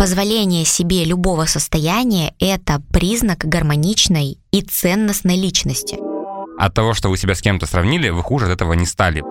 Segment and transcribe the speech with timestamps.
[0.00, 5.98] Позволение себе любого состояния– это признак гармоничной и ценностной личности.
[6.58, 9.22] От того, что вы себя с кем-то сравнили, вы хуже от этого не стали.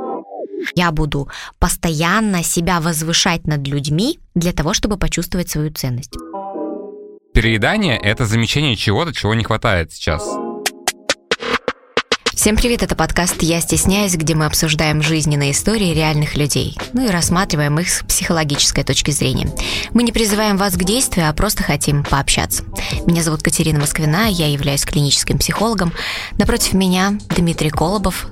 [0.75, 1.27] Я буду
[1.57, 6.13] постоянно себя возвышать над людьми для того, чтобы почувствовать свою ценность.
[7.33, 10.21] Переедание— это замечание чего-то, чего не хватает сейчас.
[12.39, 17.09] Всем привет, это подкаст «Я стесняюсь», где мы обсуждаем жизненные истории реальных людей, ну и
[17.09, 19.53] рассматриваем их с психологической точки зрения.
[19.93, 22.63] Мы не призываем вас к действию, а просто хотим пообщаться.
[23.05, 25.91] Меня зовут Катерина Москвина, я являюсь клиническим психологом.
[26.37, 28.27] Напротив меня Дмитрий Колобов,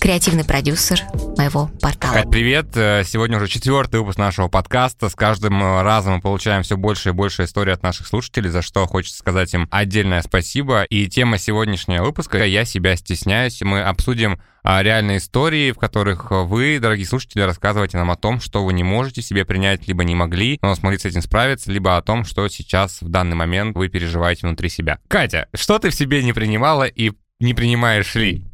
[0.00, 1.02] креативный продюсер
[1.36, 2.14] моего портала.
[2.14, 2.68] Кать, привет!
[2.74, 5.10] Э, сегодня уже четвертый выпуск нашего подкаста.
[5.10, 8.62] С каждым э, разом мы получаем все больше и больше историй от наших слушателей, за
[8.62, 10.84] что хочется сказать им отдельное спасибо.
[10.84, 13.60] И тема сегодняшнего выпуска «Я себя стесняюсь».
[13.60, 18.64] Мы обсудим а, реальные истории, в которых вы, дорогие слушатели, рассказываете нам о том, что
[18.64, 22.02] вы не можете себе принять, либо не могли, но смогли с этим справиться, либо о
[22.02, 24.98] том, что сейчас в данный момент вы переживаете внутри себя.
[25.08, 28.44] Катя, что ты в себе не принимала и не принимаешь ли?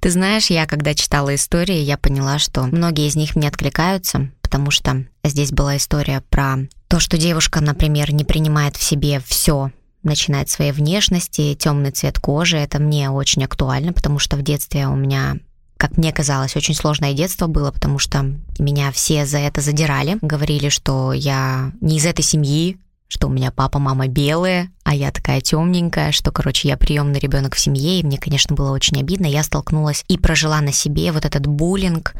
[0.00, 4.70] Ты знаешь, я когда читала истории, я поняла, что многие из них мне откликаются, потому
[4.70, 6.56] что здесь была история про
[6.88, 9.70] то, что девушка, например, не принимает в себе все,
[10.02, 12.56] начиная от своей внешности, темный цвет кожи.
[12.56, 15.36] Это мне очень актуально, потому что в детстве у меня
[15.76, 20.68] как мне казалось, очень сложное детство было, потому что меня все за это задирали, говорили,
[20.68, 22.78] что я не из этой семьи,
[23.10, 27.56] что у меня папа, мама белые, а я такая темненькая, что, короче, я приемный ребенок
[27.56, 29.26] в семье, и мне, конечно, было очень обидно.
[29.26, 32.14] Я столкнулась и прожила на себе вот этот буллинг,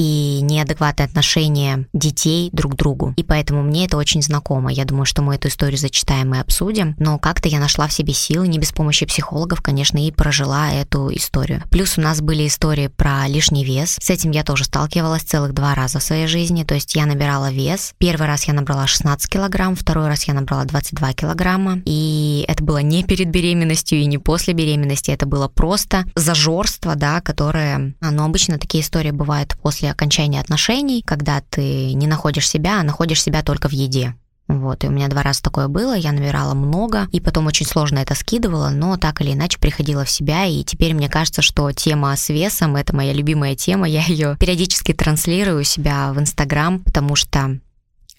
[0.00, 3.12] и неадекватное отношение детей друг к другу.
[3.18, 4.72] И поэтому мне это очень знакомо.
[4.72, 6.94] Я думаю, что мы эту историю зачитаем и обсудим.
[6.98, 11.14] Но как-то я нашла в себе силы, не без помощи психологов, конечно, и прожила эту
[11.14, 11.64] историю.
[11.70, 13.98] Плюс у нас были истории про лишний вес.
[14.00, 16.64] С этим я тоже сталкивалась целых два раза в своей жизни.
[16.64, 17.92] То есть я набирала вес.
[17.98, 21.82] Первый раз я набрала 16 килограмм, второй раз я набрала 22 килограмма.
[21.84, 25.10] И это было не перед беременностью и не после беременности.
[25.10, 27.94] Это было просто зажорство, да, которое...
[28.00, 33.22] Но обычно такие истории бывают после окончания отношений, когда ты не находишь себя, а находишь
[33.22, 34.14] себя только в еде.
[34.50, 38.00] Вот, и у меня два раза такое было, я набирала много, и потом очень сложно
[38.00, 42.16] это скидывала, но так или иначе приходила в себя, и теперь мне кажется, что тема
[42.16, 47.14] с весом— это моя любимая тема, я ее периодически транслирую у себя в Инстаграм, потому
[47.14, 47.60] что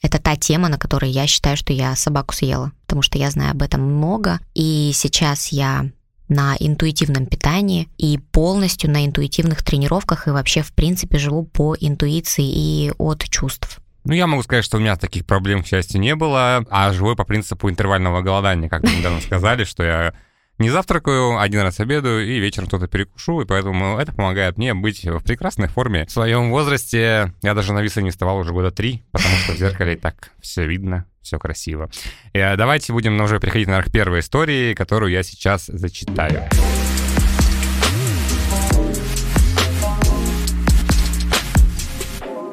[0.02, 3.52] это та тема, на которой я считаю, что я собаку съела, потому что я знаю
[3.52, 5.90] об этом много, и сейчас я
[6.32, 12.46] на интуитивном питании и полностью на интуитивных тренировках и вообще, в принципе, живу по интуиции
[12.46, 13.80] и от чувств.
[14.06, 17.16] Ну, я могу сказать, что у меня таких проблем, к счастью, не было, а живу
[17.16, 20.14] по принципу интервального голодания, как мне недавно сказали, что я
[20.62, 25.04] не завтракаю, один раз обедаю и вечером что-то перекушу, и поэтому это помогает мне быть
[25.04, 26.06] в прекрасной форме.
[26.06, 29.58] В своем возрасте я даже на весы не вставал уже года три, потому что в
[29.58, 31.90] зеркале так все видно, все красиво.
[32.34, 36.44] И э, давайте будем уже переходить на первой истории, которую я сейчас зачитаю.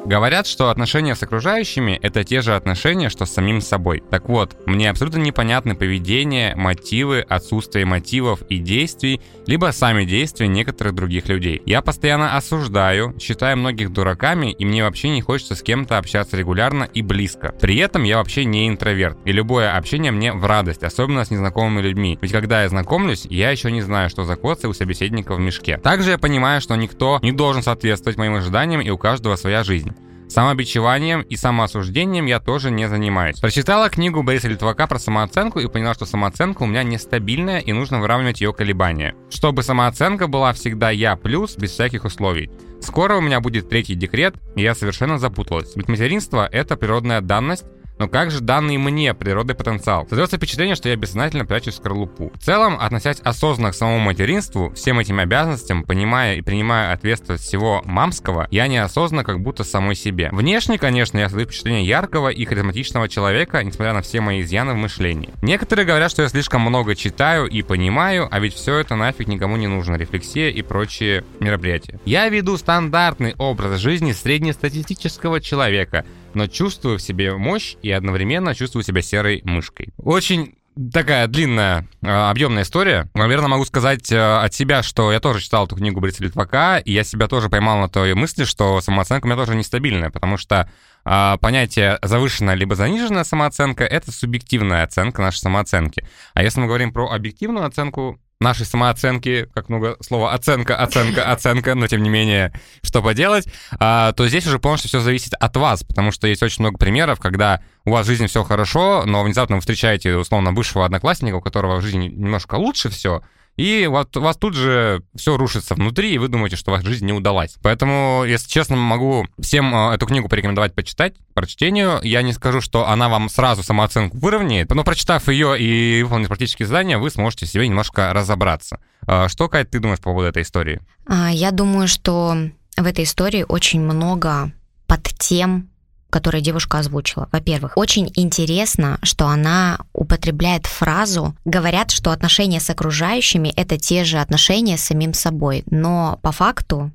[0.09, 4.01] Говорят, что отношения с окружающими— это те же отношения, что с самим собой.
[4.09, 10.95] Так вот, мне абсолютно непонятны поведение, мотивы, отсутствие мотивов и действий, либо сами действия некоторых
[10.95, 11.61] других людей.
[11.67, 16.85] Я постоянно осуждаю, считаю многих дураками, и мне вообще не хочется с кем-то общаться регулярно
[16.85, 17.53] и близко.
[17.61, 21.83] При этом я вообще не интроверт, и любое общение мне в радость, особенно с незнакомыми
[21.83, 22.17] людьми.
[22.19, 25.77] Ведь когда я знакомлюсь, я еще не знаю, что за коцы у собеседника в мешке.
[25.77, 29.93] Также я понимаю, что никто не должен соответствовать моим ожиданиям, и у каждого своя жизнь.
[30.29, 33.39] Самобичеванием и самоосуждением я тоже не занимаюсь.
[33.39, 37.99] Прочитала книгу Бориса Литвака про самооценку и поняла, что самооценка у меня нестабильная и нужно
[37.99, 39.15] выравнивать ее колебания.
[39.31, 42.51] Чтобы самооценка была всегда я плюс, без всяких условий.
[42.79, 45.75] Скоро у меня будет третий декрет, и я совершенно запуталась.
[45.75, 47.65] Ведь материнство— это природная данность,
[47.99, 50.07] но как же данный мне природой потенциал?
[50.07, 52.31] Создается впечатление, что я бессознательно прячусь в скорлупу.
[52.33, 57.81] В целом, относясь осознанно к самому материнству, всем этим обязанностям, понимая и принимая ответственность всего
[57.83, 60.29] мамского, я неосознанно как будто самой себе.
[60.31, 64.77] Внешне, конечно, я создаю впечатление яркого и харизматичного человека, несмотря на все мои изъяны в
[64.77, 65.29] мышлении.
[65.41, 69.57] Некоторые говорят, что я слишком много читаю и понимаю, а ведь все это нафиг никому
[69.57, 71.99] не нужно, рефлексия и прочие мероприятия.
[72.05, 78.83] Я веду стандартный образ жизни среднестатистического человека, но чувствую в себе мощь и одновременно чувствую
[78.83, 79.89] себя серой мышкой.
[79.97, 80.55] Очень
[80.93, 83.09] такая длинная, а, объемная история.
[83.13, 86.91] Наверное, могу сказать а, от себя, что я тоже читал эту книгу Бориса Литвака, и
[86.91, 90.69] я себя тоже поймал на той мысли, что самооценка у меня тоже нестабильная, потому что
[91.03, 96.07] а, понятие завышенная либо заниженная самооценка— это субъективная оценка нашей самооценки.
[96.33, 101.75] А если мы говорим про объективную оценку нашей самооценки, как много слова оценка, оценка, оценка,
[101.75, 103.47] но тем не менее, что поделать,
[103.79, 107.19] а, то здесь уже полностью все зависит от вас, потому что есть очень много примеров,
[107.19, 111.41] когда у вас в жизни все хорошо, но внезапно вы встречаете, условно, бывшего одноклассника, у
[111.41, 113.21] которого в жизни немножко лучше все,
[113.59, 117.05] и вот у вас тут же все рушится внутри, и вы думаете, что ваша жизнь
[117.05, 117.57] не удалась.
[117.61, 121.99] Поэтому, если честно, могу всем э, эту книгу порекомендовать почитать, прочтению.
[122.01, 126.69] Я не скажу, что она вам сразу самооценку выровняет, но прочитав ее и выполнив практические
[126.69, 128.79] задания, вы сможете себе немножко разобраться.
[129.05, 130.79] А что, Кать, ты думаешь по поводу этой истории?
[131.05, 132.37] А, я думаю, что
[132.77, 134.53] в этой истории очень много
[134.87, 135.69] подтем
[136.09, 137.27] которые девушка озвучила.
[137.31, 144.19] Во-первых, очень интересно, что она употребляет фразу «говорят, что отношения с окружающими— это те же
[144.19, 145.63] отношения с самим собой».
[145.69, 146.91] Но по факту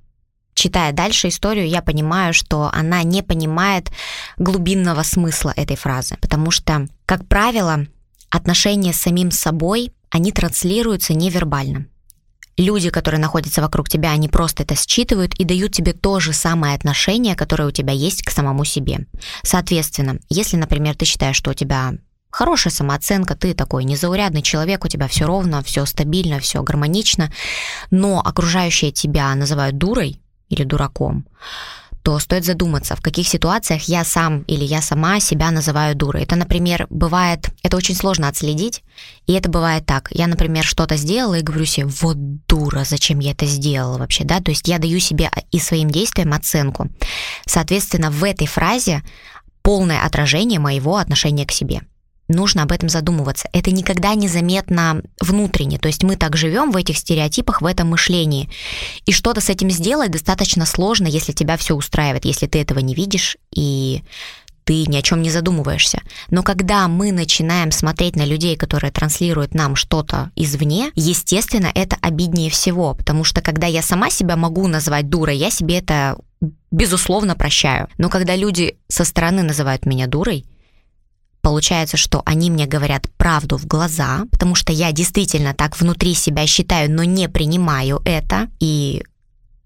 [0.55, 3.91] читая дальше историю, я понимаю, что она не понимает
[4.39, 7.87] глубинного смысла этой фразы, потому что, как правило,
[8.31, 11.87] отношения с самим собой, они транслируются невербально
[12.57, 16.75] люди, которые находятся вокруг тебя, они просто это считывают и дают тебе то же самое
[16.75, 19.07] отношение, которое у тебя есть к самому себе.
[19.43, 21.95] Соответственно, если, например, ты считаешь, что у тебя
[22.31, 27.33] хорошая самооценка, ты такой незаурядный человек, у тебя все ровно, все стабильно, все гармонично,
[27.91, 31.27] но окружающие тебя называют дурой или дураком,
[32.05, 36.23] то стоит задуматься, в каких ситуациях я сам или я сама себя называю дурой.
[36.23, 38.83] Это, например, бывает, это очень сложно отследить,
[39.27, 40.09] и это бывает так.
[40.11, 42.17] Я, например, что-то сделала и говорю себе, вот
[42.47, 44.41] дура, зачем я это сделала вообще, да?
[44.41, 46.91] То есть я даю себе и своим действиям оценку.
[47.47, 49.03] Соответственно, в этой фразе
[49.63, 51.81] полное отражение моего отношения к себе–
[52.29, 53.49] нужно об этом задумываться.
[53.53, 55.79] Это никогда не заметно внутренне.
[55.79, 58.51] То есть мы так живем в этих стереотипах, в этом мышлении.
[59.07, 62.95] И что-то с этим сделать достаточно сложно, если тебя все устраивает, если ты этого не
[62.95, 64.03] видишь и
[64.65, 66.01] ты ни о чем не задумываешься.
[66.31, 72.51] Но когда мы начинаем смотреть на людей, которые транслируют нам что-то извне, естественно, это обиднее
[72.51, 76.17] всего, потому что когда я сама себя могу назвать дурой, я себе это
[76.71, 77.89] безусловно прощаю.
[77.99, 80.45] Но когда люди со стороны называют меня дурой,
[81.45, 86.47] Получается, что они мне говорят правду в глаза, потому что я действительно так внутри себя
[86.47, 88.49] считаю, но не принимаю это.
[88.61, 89.05] И,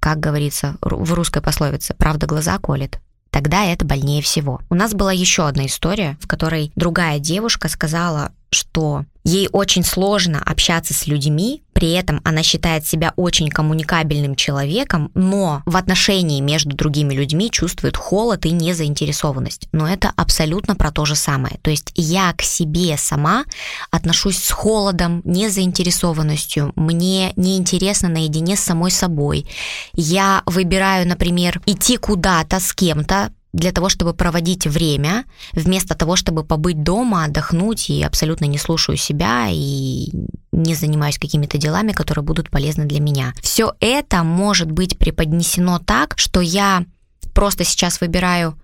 [0.01, 2.99] как говорится в русской пословице, правда глаза колет
[3.31, 4.61] тогда это больнее всего.
[4.69, 10.43] У нас была еще одна история, в которой другая девушка сказала, что ей очень сложно
[10.45, 16.75] общаться с людьми, при этом она считает себя очень коммуникабельным человеком, но в отношении между
[16.75, 19.69] другими людьми чувствует холод и незаинтересованность.
[19.71, 21.61] Но это абсолютно про то же самое.
[21.63, 23.45] То есть я к себе сама
[23.93, 29.47] отношусь с холодом, незаинтересованностью, мне неинтересно наедине с самой собой.
[29.93, 36.45] Я выбираю, например, идти куда-то с кем-то, для того, чтобы проводить время, вместо того, чтобы
[36.45, 40.11] побыть дома, отдохнуть и абсолютно не слушаю себя и
[40.53, 43.33] не занимаюсь какими-то делами, которые будут полезны для меня.
[43.41, 46.85] Все это может быть преподнесено так, что я
[47.33, 48.59] просто сейчас выбираю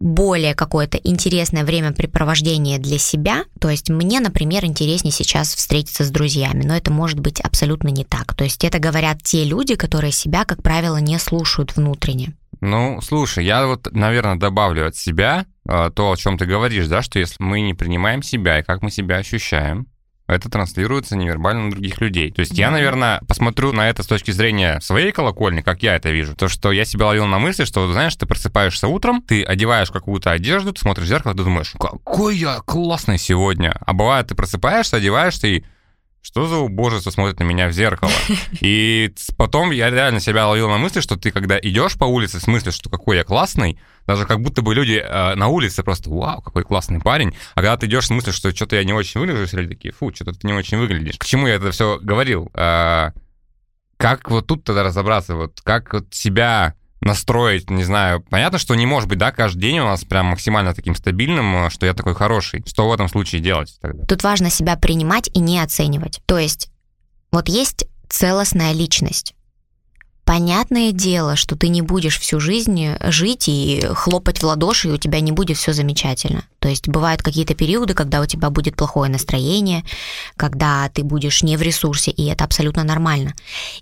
[0.00, 3.44] более какое-то интересное времяпрепровождение для себя.
[3.60, 8.04] То есть мне, например, интереснее сейчас встретиться с друзьями, но это может быть абсолютно не
[8.04, 8.34] так.
[8.34, 12.34] То есть это говорят те люди, которые себя, как правило, не слушают внутренне.
[12.64, 17.02] Ну, слушай, я вот, наверное, добавлю от себя э, то, о чем ты говоришь, да,
[17.02, 19.86] что если мы не принимаем себя и как мы себя ощущаем,
[20.26, 22.30] это транслируется невербально на других людей.
[22.30, 26.08] То есть я, наверное, посмотрю на это с точки зрения своей колокольни, как я это
[26.08, 26.34] вижу.
[26.34, 30.30] То, что я себя ловил на мысли, что, знаешь, ты просыпаешься утром, ты одеваешь какую-то
[30.30, 33.76] одежду, ты смотришь в зеркало, ты думаешь, какой я классный сегодня.
[33.84, 35.64] А бывает, ты просыпаешься, одеваешься и
[36.24, 38.10] что за убожество смотрит на меня в зеркало?
[38.62, 42.46] И потом я реально себя ловил на мысли, что ты, когда идешь по улице с
[42.46, 46.40] мыслью, что какой я классный, даже как будто бы люди э, на улице просто, вау,
[46.40, 49.46] какой классный парень, а когда ты идешь с мыслью, что что-то я не очень выгляжу,
[49.46, 51.18] все люди такие, фу, что-то ты не очень выглядишь.
[51.18, 52.50] К чему я это все говорил?
[52.54, 53.10] Э,
[53.98, 56.74] как вот тут тогда разобраться, вот как вот себя
[57.04, 58.22] настроить, не знаю.
[58.30, 61.70] Понятно, что не может быть, да, каждый день у нас прям максимально таким стабильным, э,
[61.70, 62.64] что я такой хороший.
[62.66, 64.04] Что в этом случае делать тогда?
[64.06, 66.20] Тут важно себя принимать и не оценивать.
[66.26, 66.70] То есть
[67.30, 69.34] вот есть целостная личность.
[70.24, 74.96] Понятное дело, что ты не будешь всю жизнь жить и хлопать в ладоши, и у
[74.96, 76.44] тебя не будет все замечательно.
[76.60, 79.84] То есть бывают какие-то периоды, когда у тебя будет плохое настроение,
[80.36, 83.34] когда ты будешь не в ресурсе, и это абсолютно нормально.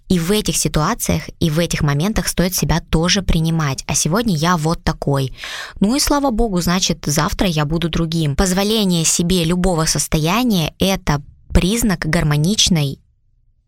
[0.09, 3.85] И в этих ситуациях, и в этих моментах стоит себя тоже принимать.
[3.87, 5.33] А сегодня я вот такой.
[5.79, 8.35] Ну и слава богу, значит, завтра я буду другим.
[8.35, 11.23] Позволение себе любого состояния– это
[11.53, 12.99] признак гармоничной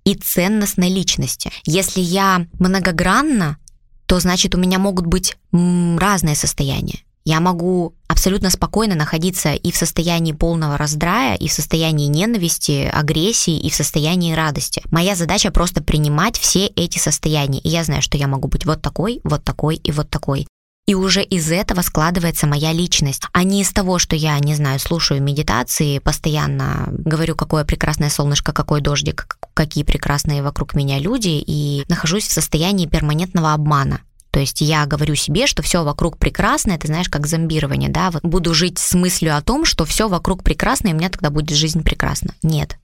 [0.05, 1.51] и ценностной личности.
[1.65, 3.59] Если я многогранна,
[4.07, 7.01] то значит у меня могут быть разные состояния.
[7.27, 13.59] Я могу абсолютно спокойно находиться и в состоянии полного раздрая, и в состоянии ненависти, агрессии,
[13.59, 14.83] и в состоянии радости.
[14.91, 17.61] Моя задача просто принимать все эти состояния.
[17.61, 20.47] И я знаю, что я могу быть вот такой, вот такой и вот такой.
[20.87, 24.79] И уже из этого складывается моя личность, а не из того, что я, не знаю,
[24.79, 31.85] слушаю медитации, постоянно говорю, какое прекрасное солнышко, какой дождик, какие прекрасные вокруг меня люди, и
[31.89, 34.03] нахожусь в состоянии перманентного обмана.
[34.31, 38.23] То есть я говорю себе, что все вокруг прекрасно, это знаешь, как зомбирование, да, вот
[38.23, 41.57] буду жить с мыслью о том, что все вокруг прекрасно, и у меня тогда будет
[41.57, 42.35] жизнь прекрасна.
[42.43, 42.77] Нет,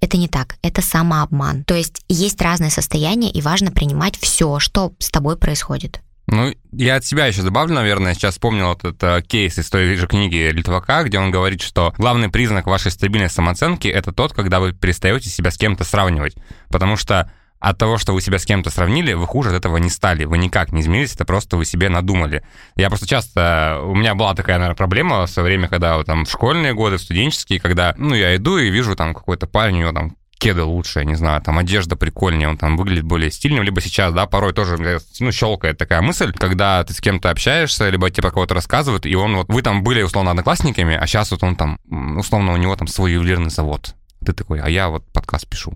[0.00, 1.62] это не так, это самообман.
[1.64, 6.00] То есть есть разные состояния, и важно принимать все, что с тобой происходит.
[6.26, 9.96] Ну, я от себя еще добавлю, наверное, сейчас вспомнил вот этот э, кейс из той
[9.96, 14.60] же книги Литвака, где он говорит, что главный признак вашей стабильной самооценки— это тот, когда
[14.60, 16.36] вы перестаете себя с кем-то сравнивать.
[16.70, 19.88] Потому что от того, что вы себя с кем-то сравнили, вы хуже от этого не
[19.88, 20.24] стали.
[20.24, 22.44] Вы никак не изменились, это просто вы себе надумали.
[22.74, 23.80] Я просто часто...
[23.84, 26.96] У меня была такая, наверное, проблема в свое время, когда вот, там в школьные годы,
[26.96, 30.64] в студенческие, когда, ну, я иду и вижу там какой-то парень, у него там кеды
[30.64, 34.26] лучше, я не знаю, там одежда прикольнее, он там выглядит более стильным, либо сейчас, да,
[34.26, 34.76] порой тоже,
[35.20, 39.14] ну, щелкает такая мысль, когда ты с кем-то общаешься, либо тебе про кого-то рассказывают, и
[39.14, 41.78] он вот, вы там были, условно, одноклассниками, а сейчас вот он там,
[42.18, 45.74] условно, у него там свой ювелирный завод, ты такой, а я вот подкаст пишу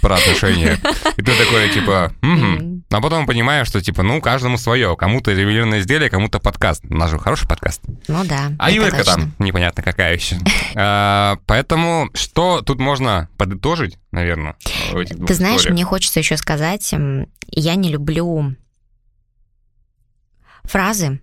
[0.00, 0.78] про отношения.
[1.16, 2.12] И ты такой, типа.
[2.90, 4.96] А потом понимаешь, что, типа, ну, каждому свое.
[4.96, 6.84] Кому-то ювелирное изделие, кому-то подкаст.
[6.88, 7.82] У нас же хороший подкаст.
[8.08, 8.52] Ну да.
[8.58, 10.36] А Юлька там непонятно какая еще.
[10.76, 14.56] А, поэтому что тут можно подытожить, наверное,
[15.26, 16.94] Ты знаешь, мне хочется еще сказать,
[17.50, 18.54] я не люблю
[20.64, 21.20] фразы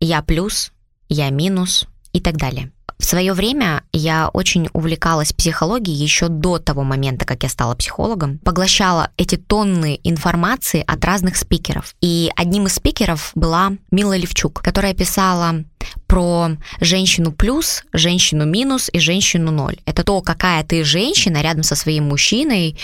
[0.00, 0.72] «я плюс»,
[1.08, 2.70] «я минус» и так далее.
[2.96, 8.38] В свое время я очень увлекалась психологией еще до того момента, как я стала психологом.
[8.38, 11.94] Поглощала эти тонны информации от разных спикеров.
[12.00, 15.64] И одним из спикеров была Мила Левчук, которая писала
[16.06, 19.76] про женщину плюс, женщину минус и женщину ноль.
[19.84, 22.78] Это то, какая ты женщина рядом со своим мужчиной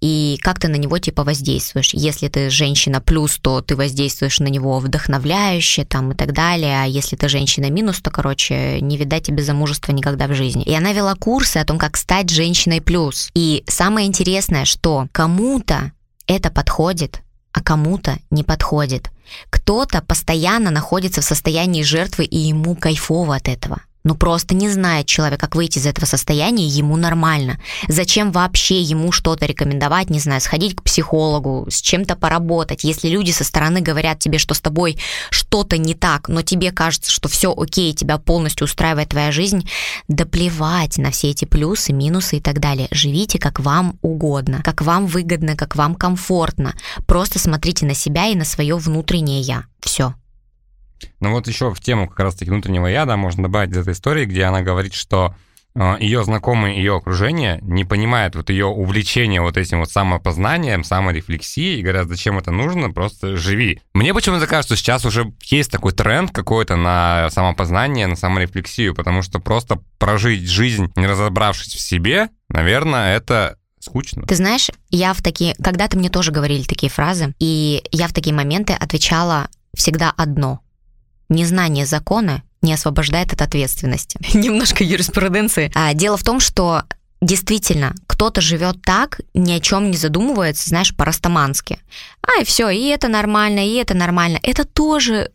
[0.00, 1.92] и как ты на него типа воздействуешь.
[1.92, 6.82] Если ты женщина плюс, то ты воздействуешь на него вдохновляюще там и так далее.
[6.82, 10.62] А если ты женщина минус, то, короче, не видать тебе замужества никогда в жизни.
[10.62, 13.30] И она вела курсы о том, как стать женщиной плюс.
[13.34, 15.92] И самое интересное, что кому-то
[16.26, 17.20] это подходит,
[17.52, 19.10] а кому-то не подходит.
[19.50, 25.06] Кто-то постоянно находится в состоянии жертвы, и ему кайфово от этого ну просто не знает
[25.06, 27.60] человек, как выйти из этого состояния, ему нормально.
[27.88, 33.30] Зачем вообще ему что-то рекомендовать, не знаю, сходить к психологу, с чем-то поработать, если люди
[33.30, 34.98] со стороны говорят тебе, что с тобой
[35.30, 39.68] что-то не так, но тебе кажется, что все окей, тебя полностью устраивает твоя жизнь,
[40.08, 42.88] да плевать на все эти плюсы, минусы и так далее.
[42.90, 46.74] Живите как вам угодно, как вам выгодно, как вам комфортно.
[47.06, 49.64] Просто смотрите на себя и на свое внутреннее я.
[49.80, 50.14] Все.
[51.20, 54.24] Ну вот еще в тему как раз-таки внутреннего я, да, можно добавить из этой истории,
[54.24, 55.34] где она говорит, что
[55.74, 61.80] э, ее знакомые, ее окружение не понимают вот ее увлечение вот этим вот самопознанием, саморефлексией,
[61.80, 63.80] и говорят, зачем это нужно, просто живи.
[63.94, 69.22] Мне почему-то кажется, что сейчас уже есть такой тренд какой-то на самопознание, на саморефлексию, потому
[69.22, 74.22] что просто прожить жизнь, не разобравшись в себе, наверное, это скучно.
[74.26, 75.54] Ты знаешь, я в такие...
[75.56, 80.60] Когда-то мне тоже говорили такие фразы, и я в такие моменты отвечала всегда одно—
[81.30, 84.18] незнание закона не освобождает от ответственности.
[84.36, 85.72] Немножко юриспруденции.
[85.74, 86.82] А, дело в том, что
[87.20, 91.78] действительно, кто-то живет так, ни о чем не задумывается, знаешь, по-растамански.
[92.22, 94.38] А, и все, и это нормально, и это нормально.
[94.42, 95.30] Это тоже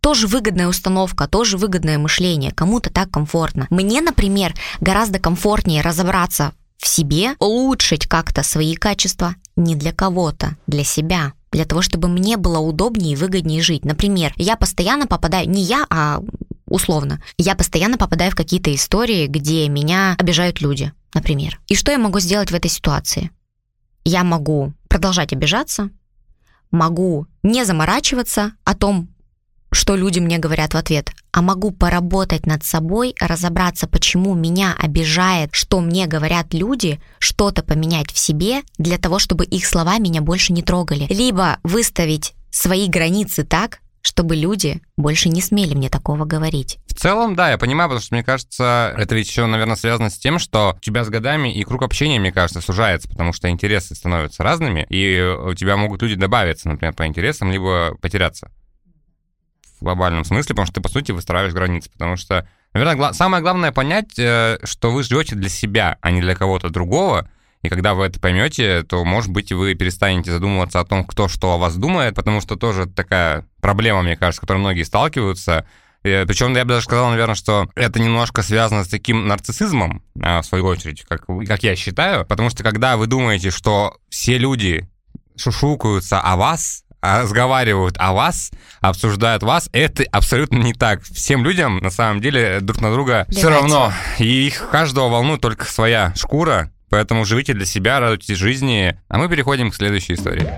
[0.00, 2.52] тоже выгодная установка, тоже выгодное мышление.
[2.52, 3.66] Кому-то так комфортно.
[3.68, 10.84] Мне, например, гораздо комфортнее разобраться в себе, улучшить как-то свои качества не для кого-то, для
[10.84, 13.84] себя для того, чтобы мне было удобнее и выгоднее жить.
[13.84, 16.22] Например, я постоянно попадаю, не я, а
[16.66, 21.60] условно, я постоянно попадаю в какие-то истории, где меня обижают люди, например.
[21.68, 23.30] И что я могу сделать в этой ситуации?
[24.04, 25.90] Я могу продолжать обижаться,
[26.70, 29.08] могу не заморачиваться о том,
[29.70, 35.50] что люди мне говорят в ответ, а могу поработать над собой, разобраться, почему меня обижает,
[35.52, 40.52] что мне говорят люди, что-то поменять в себе для того, чтобы их слова меня больше
[40.52, 41.06] не трогали.
[41.10, 46.78] Либо выставить свои границы так, чтобы люди больше не смели мне такого говорить.
[46.86, 50.18] В целом, да, я понимаю, потому что, мне кажется, это ведь еще, наверное, связано с
[50.18, 53.94] тем, что у тебя с годами и круг общения, мне кажется, сужается, потому что интересы
[53.94, 58.50] становятся разными, и у тебя могут люди добавиться, например, по интересам, либо потеряться
[59.80, 61.90] в глобальном смысле, потому что ты, по сути, выстраиваешь границы.
[61.90, 66.20] Потому что, наверное, гла- самое главное понять, э, что вы живете для себя, а не
[66.20, 67.30] для кого-то другого.
[67.62, 71.52] И когда вы это поймете, то, может быть, вы перестанете задумываться о том, кто что
[71.52, 75.66] о вас думает, потому что тоже такая проблема, мне кажется, с которой многие сталкиваются.
[76.02, 80.46] Причем я бы даже сказал, наверное, что это немножко связано с таким нарциссизмом, а, в
[80.46, 82.24] свою очередь, как, как я считаю.
[82.24, 84.88] Потому что когда вы думаете, что все люди
[85.36, 88.50] шушукаются о вас, разговаривают о вас,
[88.80, 91.02] обсуждают вас, это абсолютно не так.
[91.02, 93.36] Всем людям, на самом деле, друг на друга Плевать.
[93.36, 93.92] все равно.
[94.18, 98.98] И их каждого волнует только своя шкура, поэтому живите для себя, радуйтесь жизни.
[99.08, 100.48] А мы переходим к следующей истории.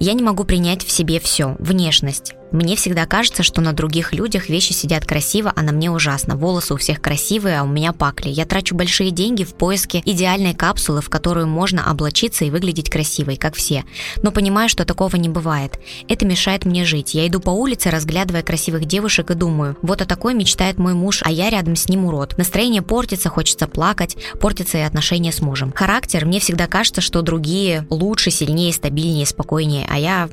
[0.00, 1.56] Я не могу принять в себе все.
[1.58, 6.36] Внешность, мне всегда кажется, что на других людях вещи сидят красиво, а на мне ужасно.
[6.36, 8.30] Волосы у всех красивые, а у меня пакли.
[8.30, 13.36] Я трачу большие деньги в поиске идеальной капсулы, в которую можно облачиться и выглядеть красивой,
[13.36, 13.84] как все.
[14.22, 15.78] Но понимаю, что такого не бывает.
[16.08, 17.14] Это мешает мне жить.
[17.14, 21.22] Я иду по улице, разглядывая красивых девушек и думаю, вот о такой мечтает мой муж,
[21.24, 22.38] а я рядом с ним урод.
[22.38, 25.72] Настроение портится, хочется плакать, портится и отношения с мужем.
[25.72, 30.28] Характер, мне всегда кажется, что другие лучше, сильнее, стабильнее, спокойнее, а я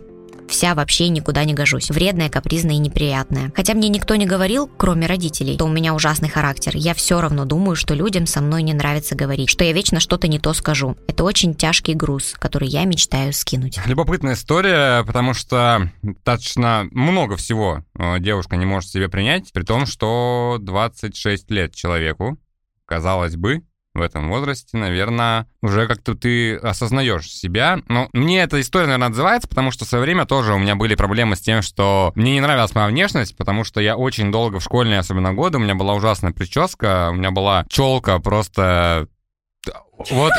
[0.47, 1.89] вся вообще никуда не гожусь.
[1.89, 3.51] Вредная, капризная и неприятная.
[3.55, 6.73] Хотя мне никто не говорил, кроме родителей, что у меня ужасный характер.
[6.75, 10.27] Я все равно думаю, что людям со мной не нравится говорить, что я вечно что-то
[10.27, 10.97] не то скажу.
[11.07, 13.79] Это очень тяжкий груз, который я мечтаю скинуть.
[13.85, 19.85] Любопытная история, потому что достаточно много всего э, девушка не может себе принять, при том,
[19.85, 22.37] что 26 лет человеку,
[22.85, 23.63] казалось бы,
[23.95, 27.79] в этом возрасте, наверное, уже как-то ты осознаешь себя.
[27.87, 30.95] Но мне эта история, наверное, отзывается, потому что в свое время тоже у меня были
[30.95, 34.63] проблемы с тем, что мне не нравилась моя внешность, потому что я очень долго в
[34.63, 39.07] школьные, особенно годы, у меня была ужасная прическа, у меня была челка просто
[40.09, 40.33] вот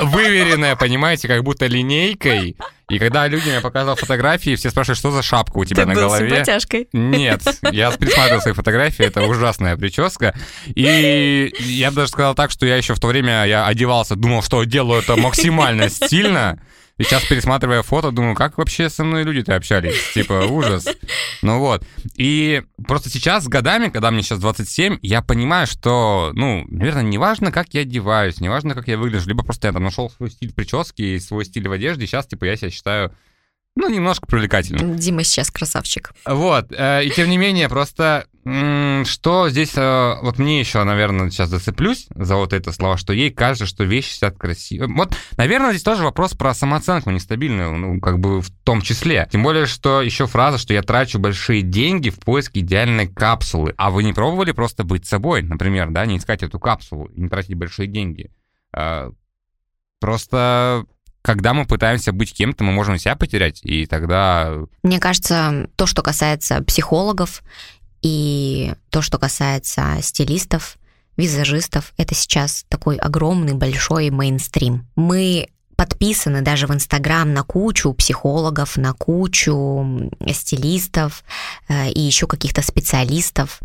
[0.00, 2.56] выверенная, понимаете, как будто линейкой.
[2.88, 5.94] И когда люди мне показывали фотографии, все спрашивают, что за шапка у тебя Ты на
[5.94, 6.30] был голове.
[6.30, 6.88] Симпатяшкой.
[6.92, 10.34] Нет, я пересматривал свои фотографии, это ужасная прическа.
[10.66, 14.42] И я бы даже сказал так, что я еще в то время я одевался, думал,
[14.42, 16.60] что делаю это максимально стильно.
[16.98, 20.12] И сейчас, пересматривая фото, думаю, как вообще со мной люди-то общались?
[20.14, 20.86] Типа, ужас.
[21.42, 21.84] Ну вот.
[22.16, 27.52] И просто сейчас, годами, когда мне сейчас 27, я понимаю, что, ну, наверное, не важно,
[27.52, 30.54] как я одеваюсь, не важно, как я выгляжу, либо просто я там нашел свой стиль
[30.54, 33.14] прически и свой стиль в одежде, и сейчас, типа, я себя считаю
[33.76, 34.96] ну, немножко привлекательным.
[34.96, 36.14] Дима сейчас красавчик.
[36.24, 41.48] Вот, э, и тем не менее, просто что здесь, э, вот мне еще, наверное, сейчас
[41.48, 44.86] зацеплюсь за вот это слово, что ей кажется, что вещи сидят красиво.
[44.86, 49.28] Вот, наверное, здесь тоже вопрос про самооценку нестабильную, ну, как бы в том числе.
[49.32, 53.74] Тем более, что еще фраза, что я трачу большие деньги в поиске идеальной капсулы.
[53.76, 57.28] А вы не пробовали просто быть собой, например, да, не искать эту капсулу и не
[57.28, 58.30] тратить большие деньги?
[58.72, 59.10] Э,
[59.98, 60.86] просто
[61.26, 64.54] когда мы пытаемся быть кем-то, мы можем себя потерять, и тогда...
[64.84, 67.42] Мне кажется, то, что касается психологов
[68.02, 70.76] и то, что касается стилистов,
[71.16, 74.86] визажистов, это сейчас такой огромный, большой мейнстрим.
[74.96, 81.22] Мы подписаны даже в Инстаграм на кучу психологов, на кучу стилистов
[81.68, 83.60] э, и еще каких-то специалистов,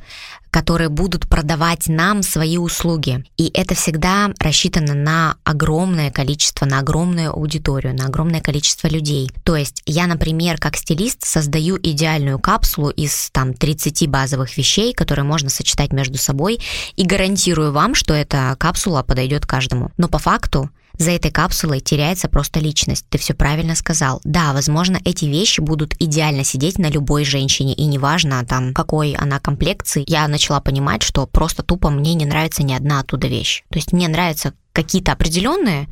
[0.51, 3.23] которые будут продавать нам свои услуги.
[3.37, 9.31] И это всегда рассчитано на огромное количество, на огромную аудиторию, на огромное количество людей.
[9.43, 15.23] То есть я, например, как стилист создаю идеальную капсулу из там 30 базовых вещей, которые
[15.23, 16.59] можно сочетать между собой,
[16.97, 19.91] и гарантирую вам, что эта капсула подойдет каждому.
[19.97, 23.05] Но по факту за этой капсулой теряется просто личность.
[23.09, 24.21] Ты все правильно сказал.
[24.23, 29.39] Да, возможно, эти вещи будут идеально сидеть на любой женщине, и неважно там, какой она
[29.39, 33.63] комплекции, я начала понимать, что просто тупо мне не нравится ни одна оттуда вещь.
[33.69, 35.87] То есть мне нравятся какие-то определенные,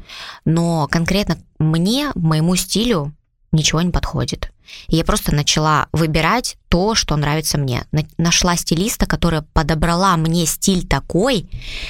[0.46, 3.14] но конкретно мне, моему стилю
[3.52, 4.52] ничего не подходит.
[4.88, 7.86] И я просто начала выбирать то, что нравится мне.
[8.18, 11.50] Нашла стилиста, которая подобрала мне стиль такой,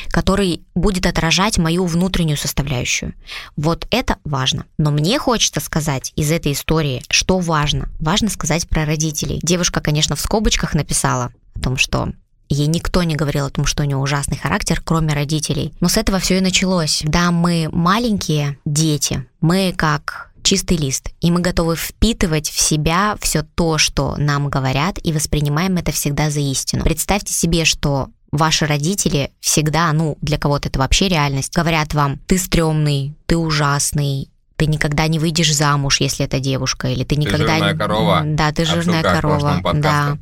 [0.10, 3.14] который будет отражать мою внутреннюю составляющую.
[3.58, 4.66] Вот это важно.
[4.78, 7.90] Но мне хочется сказать из этой истории, что важно.
[8.00, 9.40] Важно сказать про родителей.
[9.44, 12.10] Девушка, конечно, в скобочках написала о том, что
[12.52, 15.72] Ей никто не говорил о том, что у нее ужасный характер, кроме родителей.
[15.82, 17.04] Но с этого все и началось.
[17.06, 23.44] Да, мы маленькие дети, мы как чистый лист, и мы готовы впитывать в себя все
[23.44, 26.84] то, что нам говорят, и воспринимаем это всегда за истину.
[26.84, 32.38] Представьте себе, что ваши родители всегда, ну, для кого-то это вообще реальность, говорят вам, ты
[32.38, 37.54] стрёмный, ты ужасный, ты никогда не выйдешь замуж, если это девушка, или ты никогда ты
[37.54, 37.80] жирная не...
[37.80, 38.22] корова.
[38.26, 39.62] Да, ты жирная корова.
[39.74, 40.18] Да.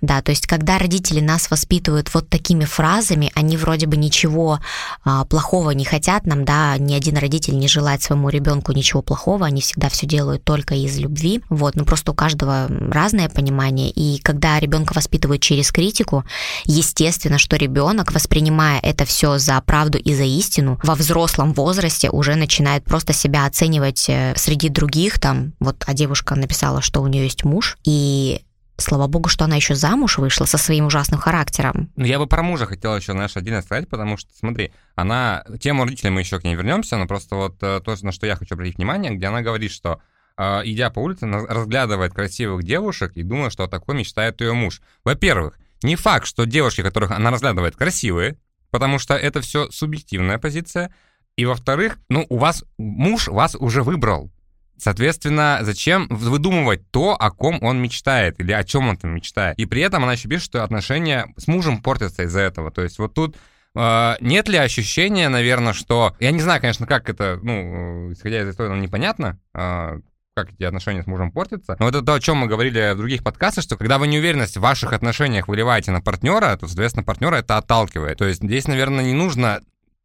[0.00, 4.60] Да, то есть когда родители нас воспитывают вот такими фразами, они вроде бы ничего
[5.04, 9.44] а, плохого не хотят нам, да, ни один родитель не желает своему ребенку ничего плохого,
[9.44, 14.20] они всегда все делают только из любви, вот, но просто у каждого разное понимание, и
[14.20, 16.24] когда ребенка воспитывают через критику,
[16.64, 22.36] естественно, что ребенок, воспринимая это все за правду и за истину, во взрослом возрасте уже
[22.36, 27.24] начинает просто себя оценивать э, среди других, там, вот, а девушка написала, что у нее
[27.24, 28.42] есть муж, и
[28.80, 31.90] Слава богу, что она еще замуж вышла со своим ужасным характером.
[31.96, 35.84] Ну, я бы про мужа хотел еще, знаешь, один сказать, потому что, смотри, она, тему
[35.84, 38.54] родителей мы еще к ней вернемся, но просто вот э, то, на что я хочу
[38.54, 40.00] обратить внимание, где она говорит, что
[40.36, 44.80] э, идя по улице, разглядывает красивых девушек и думает, что о такой мечтает ее муж.
[45.04, 48.38] Во-первых, не факт, что девушки, которых она разглядывает, красивые,
[48.70, 50.94] потому что это все субъективная позиция.
[51.40, 54.30] И во-вторых, ну, у вас муж вас уже выбрал.
[54.76, 59.58] Соответственно, зачем выдумывать то, о ком он мечтает или о чем он там мечтает?
[59.58, 62.70] И при этом она еще пишет, что отношения с мужем портятся из-за этого.
[62.70, 63.38] То есть вот тут
[63.74, 66.14] э, нет ли ощущения, наверное, что...
[66.20, 70.00] Я не знаю, конечно, как это, ну, исходя из истории, нам непонятно, э,
[70.36, 71.76] как эти отношения с мужем портятся.
[71.78, 74.60] Но это то, о чем мы говорили в других подкастах, что когда вы неуверенность в
[74.60, 78.18] ваших отношениях выливаете на партнера, то, соответственно, партнера это отталкивает.
[78.18, 79.60] То есть здесь, наверное, не нужно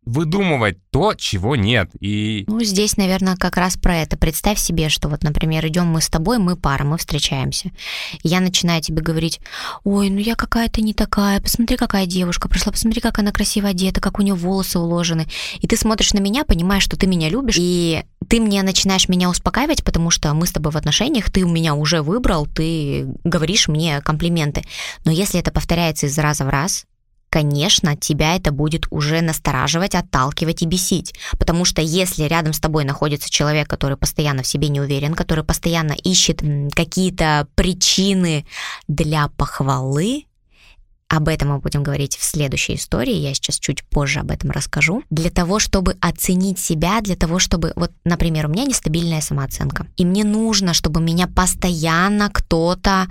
[0.05, 1.89] выдумывать то, чего нет.
[1.99, 2.45] И...
[2.47, 4.17] Ну, здесь, наверное, как раз про это.
[4.17, 7.71] Представь себе, что вот, например, идем мы с тобой, мы пара, мы встречаемся.
[8.23, 9.39] Я начинаю тебе говорить,
[9.83, 13.99] ой, ну я какая-то не такая, посмотри, какая девушка пришла, посмотри, как она красиво одета,
[14.01, 15.27] как у нее волосы уложены.
[15.59, 19.29] И ты смотришь на меня, понимаешь, что ты меня любишь, и ты мне начинаешь меня
[19.29, 23.67] успокаивать, потому что мы с тобой в отношениях, ты у меня уже выбрал, ты говоришь
[23.67, 24.63] мне комплименты.
[25.03, 26.85] Но если это повторяется из раза в раз,
[27.35, 31.13] конечно, тебя это будет уже настораживать, отталкивать и бесить.
[31.37, 35.43] Потому что если рядом с тобой находится человек, который постоянно в себе не уверен, который
[35.43, 36.41] постоянно ищет
[36.73, 38.45] какие-то причины
[38.87, 40.27] для похвалы,
[41.09, 45.03] об этом мы будем говорить в следующей истории, я сейчас чуть позже об этом расскажу.
[45.09, 47.73] Для того, чтобы оценить себя, для того, чтобы...
[47.75, 53.07] Вот, например, у меня нестабильная самооценка, и мне нужно, чтобы меня постоянно кто-то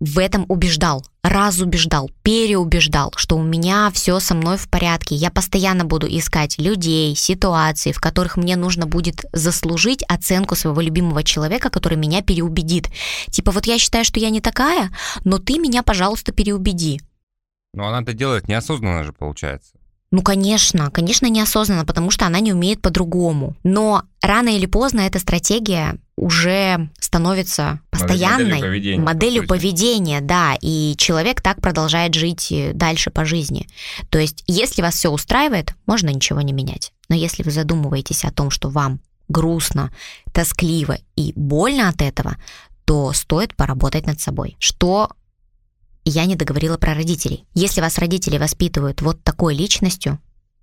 [0.00, 5.14] в этом убеждал, разубеждал, переубеждал, что у меня все со мной в порядке.
[5.14, 11.22] Я постоянно буду искать людей, ситуации, в которых мне нужно будет заслужить оценку своего любимого
[11.22, 12.88] человека, который меня переубедит.
[13.30, 14.90] Типа вот я считаю, что я не такая,
[15.24, 17.00] но ты меня, пожалуйста, переубеди.
[17.74, 19.77] Но она это делает неосознанно же, получается.
[20.10, 23.56] Ну, конечно, конечно, неосознанно, потому что она не умеет по-другому.
[23.62, 30.94] Но рано или поздно эта стратегия уже становится постоянной моделью поведения, моделью поведения, да, и
[30.96, 33.68] человек так продолжает жить э, дальше по жизни.
[34.08, 36.92] То есть, если вас все устраивает, можно ничего не менять.
[37.10, 39.92] Но если вы задумываетесь о том, что вам грустно,
[40.32, 42.36] тоскливо и больно от этого,
[42.86, 44.56] то стоит поработать над собой.
[44.58, 45.10] Что
[46.08, 47.44] я не договорила про родителей.
[47.54, 50.18] Если вас родители воспитывают вот такой личностью,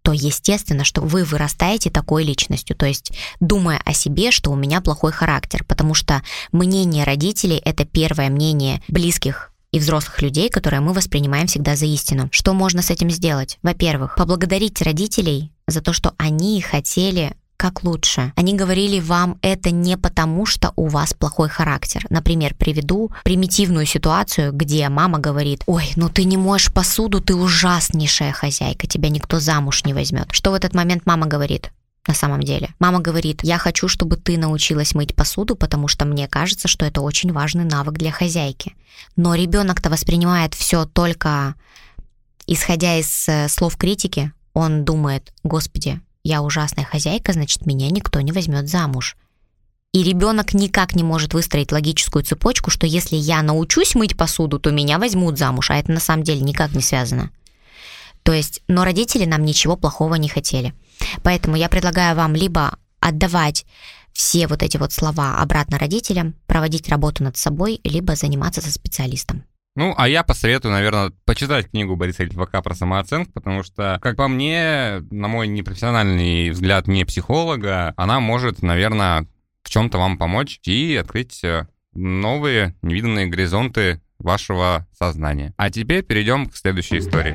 [0.05, 4.79] то естественно, что вы вырастаете такой личностью, то есть думая о себе, что у меня
[4.79, 10.93] плохой характер, потому что мнение родителей— это первое мнение близких и взрослых людей, которые мы
[10.93, 12.29] воспринимаем всегда за истину.
[12.31, 13.57] Что можно с этим сделать?
[13.63, 18.33] Во-первых, поблагодарить родителей за то, что они хотели как лучше.
[18.35, 22.05] Они говорили вам это не потому, что у вас плохой характер.
[22.09, 28.31] Например, приведу примитивную ситуацию, где мама говорит, ой, ну ты не моешь посуду, ты ужаснейшая
[28.31, 30.27] хозяйка, тебя никто замуж не возьмет.
[30.31, 31.71] Что в этот момент мама говорит?
[32.07, 32.69] на самом деле.
[32.77, 37.01] Мама говорит, я хочу, чтобы ты научилась мыть посуду, потому что мне кажется, что это
[37.01, 38.75] очень важный навык для хозяйки.
[39.15, 41.55] Но ребенок-то воспринимает все только
[42.47, 44.31] исходя из э, слов критики.
[44.53, 49.15] Он думает, господи, я ужасная хозяйка, значит, меня никто не возьмет замуж.
[49.93, 54.71] И ребенок никак не может выстроить логическую цепочку, что если я научусь мыть посуду, то
[54.71, 57.29] меня возьмут замуж, а это на самом деле никак не связано.
[58.23, 60.73] То есть, но родители нам ничего плохого не хотели.
[61.21, 63.65] Поэтому я предлагаю вам либо отдавать
[64.11, 69.43] все вот эти вот слова обратно родителям, проводить работу над собой, либо заниматься со специалистом.
[69.75, 74.29] Ну, а я посоветую, наверное, почитать книгу Бориса Литвака про самооценку, потому что, как по
[74.29, 79.27] мне, на мой непрофессиональный взгляд не психолога, она может, наверное,
[79.63, 85.53] в чем-то вам помочь и открыть э, новые невиданные горизонты вашего сознания.
[85.57, 87.33] А теперь перейдем к следующей истории.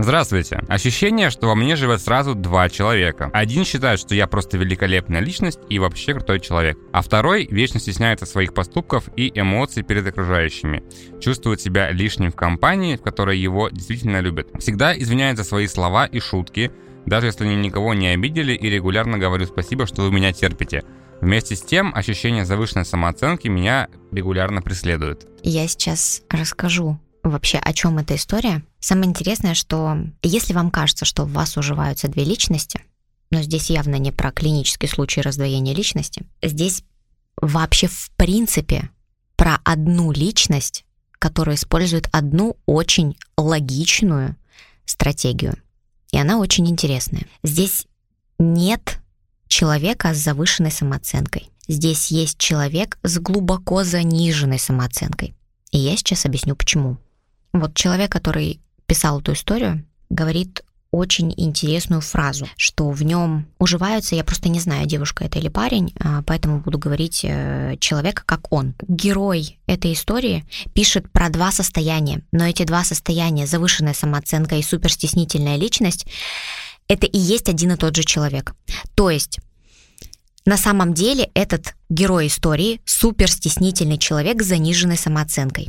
[0.00, 0.60] Здравствуйте.
[0.68, 3.30] Ощущение, что во мне живет сразу два человека.
[3.32, 6.78] Один считает, что я просто великолепная личность и вообще крутой человек.
[6.92, 10.84] А второй вечно стесняется своих поступков и эмоций перед окружающими.
[11.20, 14.48] Чувствует себя лишним в компании, в которой его действительно любят.
[14.60, 16.70] Всегда извиняет за свои слова и шутки,
[17.04, 20.84] даже если они никого не обидели и регулярно говорю спасибо, что вы меня терпите.
[21.20, 25.26] Вместе с тем, ощущение завышенной самооценки меня регулярно преследует.
[25.42, 28.62] Я сейчас расскажу вообще, о чем эта история.
[28.80, 32.82] Самое интересное, что если вам кажется, что в вас уживаются две личности,
[33.30, 36.82] но здесь явно не про клинический случай раздвоения личности, здесь
[37.40, 38.90] вообще в принципе
[39.36, 40.84] про одну личность,
[41.18, 44.36] которая использует одну очень логичную
[44.84, 45.56] стратегию.
[46.10, 47.26] И она очень интересная.
[47.42, 47.86] Здесь
[48.38, 49.00] нет
[49.46, 51.50] человека с завышенной самооценкой.
[51.68, 55.34] Здесь есть человек с глубоко заниженной самооценкой.
[55.70, 56.96] И я сейчас объясню почему.
[57.60, 64.24] Вот человек, который писал эту историю, говорит очень интересную фразу, что в нем уживаются, я
[64.24, 68.74] просто не знаю, девушка это или парень, а, поэтому буду говорить э, человека как он.
[68.88, 75.56] Герой этой истории пишет про два состояния, но эти два состояния, завышенная самооценка и суперстеснительная
[75.56, 76.06] личность,
[76.88, 78.54] это и есть один и тот же человек.
[78.94, 79.40] То есть
[80.46, 85.68] на самом деле этот герой истории суперстеснительный человек с заниженной самооценкой.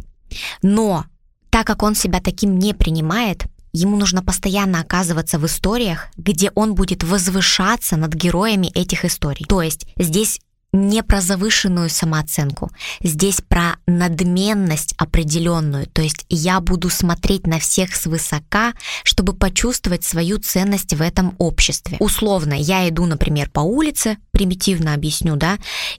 [0.62, 1.06] Но
[1.50, 6.76] так как он себя таким не принимает, ему нужно постоянно оказываться в историях, где он
[6.76, 9.46] будет возвышаться над героями этих историй.
[9.48, 10.40] То есть здесь
[10.72, 12.70] не про завышенную самооценку,
[13.02, 15.88] здесь про надменность определенную.
[15.88, 21.98] То есть я буду смотреть на всех свысока, чтобы почувствовать свою ценность в этом обществе.
[22.00, 25.58] Условно, я иду, например, по улице, примитивно объясню, да,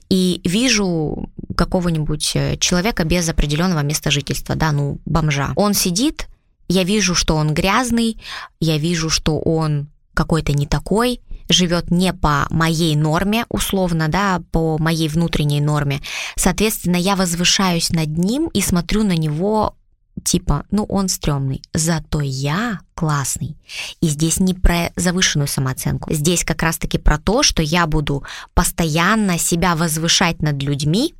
[0.09, 5.51] и вижу какого-нибудь э, человека без определенного места жительства, да, ну, бомжа.
[5.55, 6.27] Он сидит,
[6.69, 8.17] я вижу, что он грязный,
[8.59, 14.77] я вижу, что он какой-то не такой, живет не по моей норме, условно, да, по
[14.77, 16.01] моей внутренней норме.
[16.35, 19.75] Соответственно, я возвышаюсь над ним и смотрю на него
[20.23, 23.57] типа, ну он стрёмный, зато я классный.
[24.01, 26.13] И здесь не про завышенную самооценку.
[26.13, 31.15] Здесь как раз-таки про то, что я буду постоянно себя возвышать над людьми,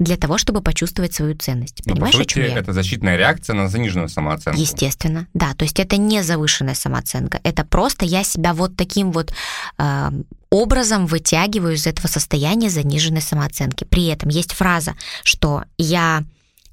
[0.00, 1.82] для того, чтобы почувствовать свою ценность.
[1.84, 2.58] Но, Понимаешь, по сути, о чем я?
[2.58, 4.58] это защитная реакция на заниженную самооценку.
[4.58, 5.52] Естественно, да.
[5.54, 7.38] То есть это не завышенная самооценка.
[7.44, 9.32] Это просто я себя вот таким вот
[9.78, 10.10] э,
[10.48, 13.84] образом вытягиваю из этого состояния заниженной самооценки.
[13.84, 16.24] При этом есть фраза, что я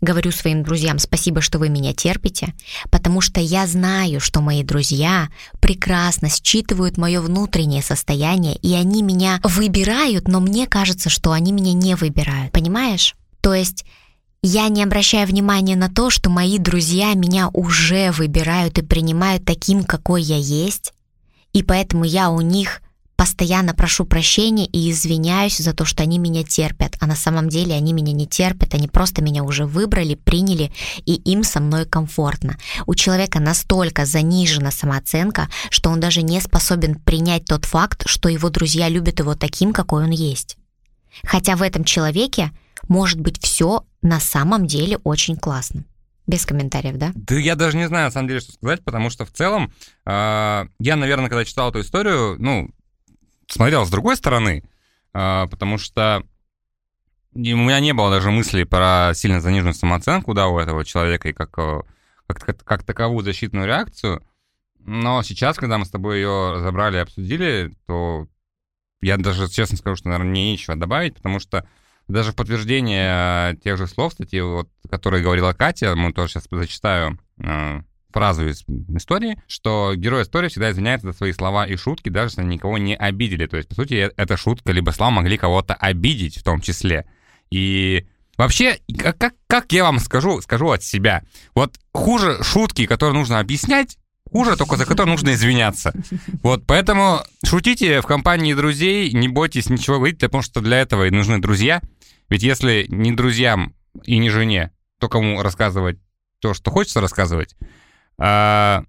[0.01, 2.53] говорю своим друзьям спасибо, что вы меня терпите,
[2.91, 9.39] потому что я знаю, что мои друзья прекрасно считывают мое внутреннее состояние, и они меня
[9.43, 12.51] выбирают, но мне кажется, что они меня не выбирают.
[12.51, 13.15] Понимаешь?
[13.47, 13.85] То есть
[14.41, 19.85] я не обращаю внимания на то, что мои друзья меня уже выбирают и принимают таким,
[19.85, 20.91] какой я есть,
[21.53, 22.81] и поэтому я у них
[23.15, 27.73] постоянно прошу прощения и извиняюсь за то, что они меня терпят, а на самом деле
[27.73, 30.73] они меня не терпят, они просто меня уже выбрали, приняли,
[31.05, 32.57] и им со мной комфортно.
[32.85, 38.49] У человека настолько занижена самооценка, что он даже не способен принять тот факт, что его
[38.49, 40.57] друзья любят его таким, какой он есть.
[41.23, 42.51] Хотя в этом человеке
[42.87, 45.83] может быть все на самом деле очень классно.
[46.27, 47.11] Без комментариев, да?
[47.15, 49.71] Да я даже не знаю, на самом деле, что сказать, потому что в целом
[50.05, 52.69] э, я, наверное, когда читал эту историю, ну,
[53.47, 54.63] смотрел с другой стороны,
[55.13, 56.23] э, потому что
[57.33, 61.33] у меня не было даже мыслей про сильно заниженную самооценку, да, у этого человека и
[61.33, 61.81] как, э,
[62.27, 64.21] как, как, как таковую защитную реакцию.
[64.79, 68.27] Но сейчас, когда мы с тобой ее разобрали и обсудили, то
[69.01, 71.67] я даже честно скажу, что, наверное, мне нечего добавить, потому что
[72.07, 77.19] даже в подтверждение тех же слов, кстати, вот, которые говорила Катя, мы тоже сейчас зачитаю
[77.43, 78.63] э, фразу из
[78.95, 82.77] истории, что герой истории всегда извиняется за свои слова и шутки, даже если они никого
[82.77, 83.45] не обидели.
[83.45, 87.05] То есть, по сути, э, эта шутка либо слова могли кого-то обидеть в том числе.
[87.51, 93.17] И вообще, как, как, как я вам скажу, скажу от себя, вот хуже шутки, которые
[93.17, 93.97] нужно объяснять,
[94.29, 95.93] хуже только за которые нужно извиняться.
[96.43, 101.11] Вот, поэтому шутите в компании друзей, не бойтесь ничего говорить, потому что для этого и
[101.11, 101.81] нужны друзья—
[102.29, 105.99] ведь если не друзьям и не жене, то кому рассказывать
[106.39, 107.55] то, что хочется рассказывать.
[108.17, 108.83] А,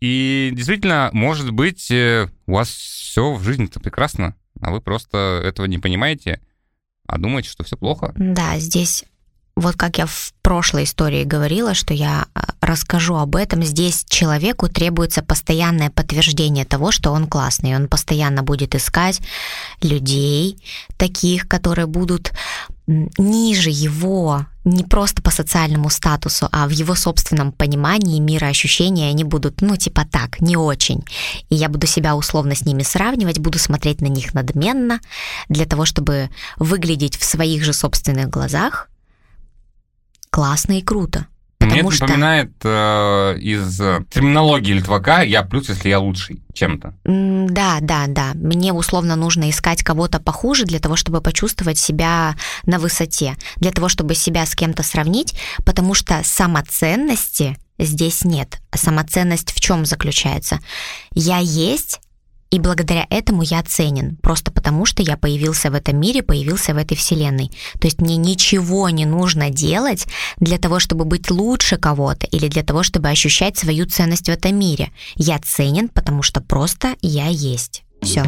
[0.00, 5.66] и действительно, может быть, э, у вас все в жизни-то прекрасно, а вы просто этого
[5.66, 6.40] не понимаете,
[7.06, 8.12] а думаете, что все плохо.
[8.16, 9.04] Да, здесь
[9.54, 14.68] вот как я в прошлой истории говорила, что я э, расскажу об этом, здесь человеку
[14.68, 17.76] требуется постоянное подтверждение того, что он классный.
[17.76, 19.20] Он постоянно будет искать
[19.82, 20.56] людей,
[20.96, 22.32] таких, которые будут
[22.86, 29.24] ниже его, не просто по социальному статусу, а в его собственном понимании мира ощущения, они
[29.24, 31.04] будут, ну, типа так, не очень.
[31.48, 35.00] И я буду себя условно с ними сравнивать, буду смотреть на них надменно,
[35.48, 38.88] для того, чтобы выглядеть в своих же собственных глазах
[40.32, 41.26] классно и круто.
[41.60, 42.06] Мне это что...
[42.06, 43.76] напоминает э, из
[44.10, 46.94] терминологии Литвака «я плюс, если я лучший» чем-то.
[47.04, 48.32] Да, да, да.
[48.34, 53.88] Мне условно нужно искать кого-то похуже для того, чтобы почувствовать себя на высоте, для того,
[53.88, 58.60] чтобы себя с кем-то сравнить, потому что самоценности здесь нет.
[58.70, 60.58] А самоценность в чем заключается?
[61.14, 62.00] Я есть,
[62.52, 66.76] и благодаря этому я ценен, просто потому что я появился в этом мире, появился в
[66.76, 67.50] этой вселенной.
[67.80, 72.62] То есть мне ничего не нужно делать для того, чтобы быть лучше кого-то или для
[72.62, 74.90] того, чтобы ощущать свою ценность в этом мире.
[75.16, 77.84] Я ценен, потому что просто я есть.
[78.02, 78.22] Все.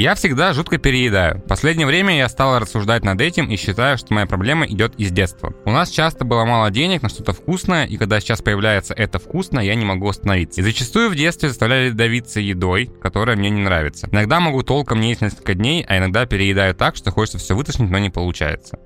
[0.00, 1.40] Я всегда жутко переедаю.
[1.40, 5.10] В последнее время я стал рассуждать над этим и считаю, что моя проблема идет из
[5.10, 5.52] детства.
[5.66, 9.62] У нас часто было мало денег на что-то вкусное, и когда сейчас появляется это вкусное,
[9.62, 10.62] я не могу остановиться.
[10.62, 14.08] И зачастую в детстве заставляли давиться едой, которая мне не нравится.
[14.10, 17.80] Иногда могу толком не есть несколько дней, а иногда переедаю так, что хочется все вытащить,
[17.80, 18.78] но не получается.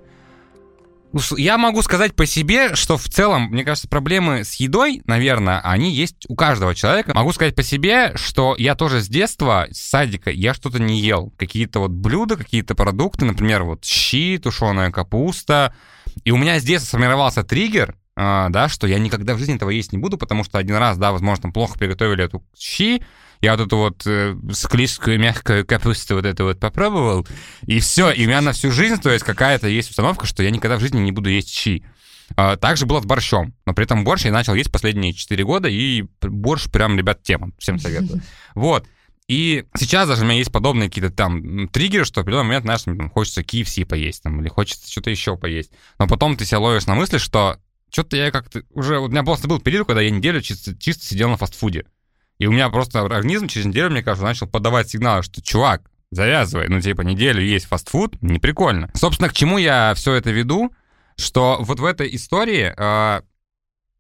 [1.37, 5.93] Я могу сказать по себе, что в целом, мне кажется, проблемы с едой, наверное, они
[5.93, 7.13] есть у каждого человека.
[7.15, 11.33] Могу сказать по себе, что я тоже с детства, с садика, я что-то не ел.
[11.37, 15.75] Какие-то вот блюда, какие-то продукты, например, вот щи, тушеная капуста.
[16.25, 19.71] И у меня с детства сформировался триггер, а, да, что я никогда в жизни этого
[19.71, 23.03] есть не буду, потому что один раз, да, возможно, плохо приготовили эту щи,
[23.45, 27.27] я вот эту вот э, склизкую мягкую капусту вот эту вот попробовал,
[27.67, 30.51] и все, и у меня на всю жизнь, то есть какая-то есть установка, что я
[30.51, 31.85] никогда в жизни не буду есть щи.
[32.37, 35.69] А, также было с борщом, но при этом борщ я начал есть последние 4 года,
[35.69, 38.23] и борщ прям, ребят, тема, всем советую.
[38.55, 38.87] Вот.
[39.27, 42.83] И сейчас даже у меня есть подобные какие-то там триггеры, что в определенный момент, знаешь,
[42.83, 45.71] там, хочется KFC поесть, там, или хочется что-то еще поесть.
[45.99, 47.59] Но потом ты себя ловишь на мысли, что
[47.91, 48.99] что-то я как-то уже...
[48.99, 51.87] У меня просто был период, когда я неделю чисто, чисто сидел на фастфуде.
[52.45, 55.81] И у меня просто организм через неделю, мне кажется, начал подавать сигналы, что, чувак,
[56.11, 58.91] завязывай, ну, типа, неделю есть фастфуд, не прикольно.
[58.93, 60.71] Собственно, к чему я все это веду,
[61.17, 63.23] что вот в этой истории э,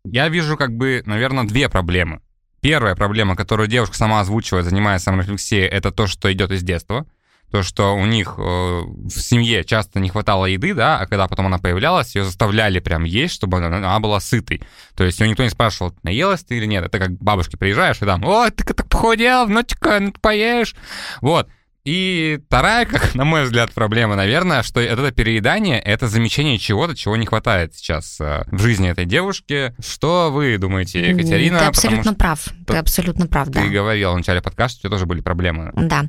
[0.04, 2.20] я вижу, как бы, наверное, две проблемы.
[2.60, 7.06] Первая проблема, которую девушка сама озвучивает, занимаясь саморефлексией, это то, что идет из детства
[7.54, 11.46] то, что у них э, в семье часто не хватало еды, да, а когда потом
[11.46, 14.60] она появлялась, ее заставляли прям есть, чтобы она, она была сытой.
[14.96, 16.84] То есть ее никто не спрашивал, наелась ты или нет.
[16.84, 20.74] Это как к бабушке приезжаешь и там, о, ты так похудел, ну-ка, ну поешь.
[21.20, 21.48] Вот.
[21.84, 27.14] И вторая, как на мой взгляд, проблема, наверное, что это переедание— это замечание чего-то, чего
[27.16, 29.74] не хватает сейчас э, в жизни этой девушки.
[29.78, 31.58] Что вы думаете, Екатерина?
[31.58, 32.48] Ты абсолютно прав.
[32.66, 33.60] Ты абсолютно прав, да.
[33.60, 35.72] Ты говорил в начале подкаста, у тебя тоже были проблемы.
[35.74, 36.06] Да.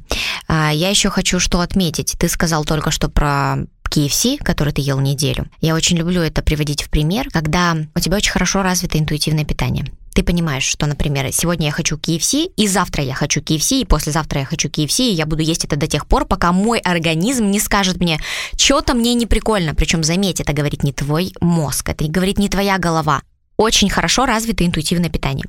[0.47, 2.15] А, я еще хочу что отметить.
[2.17, 3.57] Ты сказал только что про
[3.89, 5.47] KFC, который ты ел неделю.
[5.61, 9.85] Я очень люблю это приводить в пример, когда у тебя очень хорошо развито интуитивное питание
[10.15, 14.39] ты понимаешь, что, например, сегодня я хочу KFC, и завтра я хочу KFC, и послезавтра
[14.39, 17.59] я хочу KFC, и я буду есть это до тех пор, пока мой организм не
[17.59, 18.21] скажет мне,
[18.57, 19.75] что-то мне не прикольно.
[19.75, 23.23] Причем, заметь, это говорит не твой мозг, это говорит не твоя голова.
[23.57, 25.47] Очень хорошо развито интуитивное питание.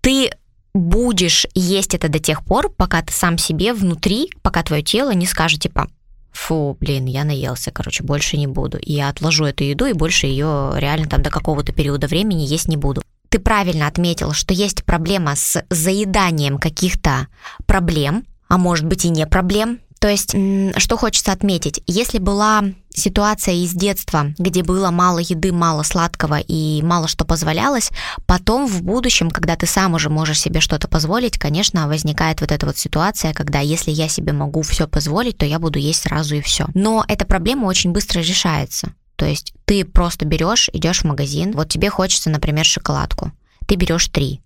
[0.00, 0.32] Ты
[0.74, 5.26] будешь есть это до тех пор, пока ты сам себе внутри, пока твое тело не
[5.26, 5.88] скажет, типа,
[6.32, 8.78] фу, блин, я наелся, короче, больше не буду.
[8.78, 12.68] И я отложу эту еду, и больше ее реально там до какого-то периода времени есть
[12.68, 13.02] не буду
[13.34, 17.26] ты правильно отметил, что есть проблема с заеданием каких-то
[17.66, 19.80] проблем, а может быть и не проблем.
[20.04, 20.36] То есть,
[20.76, 26.82] что хочется отметить, если была ситуация из детства, где было мало еды, мало сладкого и
[26.82, 27.90] мало что позволялось,
[28.26, 32.66] потом в будущем, когда ты сам уже можешь себе что-то позволить, конечно, возникает вот эта
[32.66, 36.42] вот ситуация, когда если я себе могу все позволить, то я буду есть сразу и
[36.42, 36.66] все.
[36.74, 38.92] Но эта проблема очень быстро решается.
[39.16, 43.32] То есть ты просто берешь, идешь в магазин, вот тебе хочется, например, шоколадку.
[43.66, 44.42] Ты берешь три.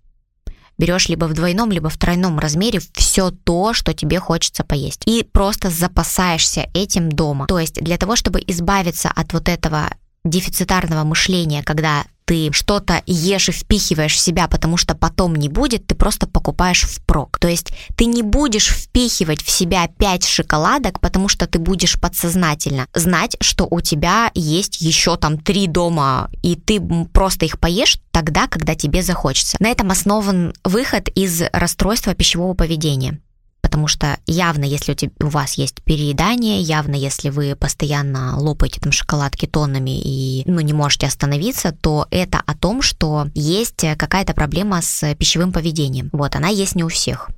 [0.79, 5.03] Берешь либо в двойном, либо в тройном размере все то, что тебе хочется поесть.
[5.05, 7.45] И просто запасаешься этим дома.
[7.47, 9.89] То есть для того, чтобы избавиться от вот этого
[10.23, 15.87] дефицитарного мышления, когда ты что-то ешь и впихиваешь в себя, потому что потом не будет,
[15.87, 17.39] ты просто покупаешь впрок.
[17.39, 22.85] То есть ты не будешь впихивать в себя 5 шоколадок, потому что ты будешь подсознательно
[22.93, 26.79] знать, что у тебя есть еще там 3 дома, и ты
[27.11, 29.57] просто их поешь тогда, когда тебе захочется.
[29.59, 33.19] На этом основан выход из расстройства пищевого поведения
[33.61, 38.81] потому что явно, если у, тебя, у вас есть переедание, явно, если вы постоянно лопаете
[38.81, 44.33] там шоколадки тоннами и ну, не можете остановиться, то это о том, что есть какая-то
[44.33, 46.09] проблема с пищевым поведением.
[46.11, 47.29] Вот, она есть не у всех.